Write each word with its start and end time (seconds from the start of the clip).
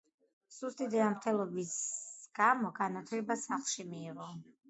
სუსტი 0.53 0.87
ჯანმრთელობის 0.93 1.75
გამო 2.39 2.73
განათლება 2.81 3.39
სახლში 3.45 3.89
მიიღო. 3.93 4.27